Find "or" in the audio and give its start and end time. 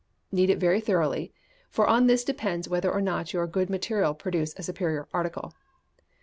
2.91-3.01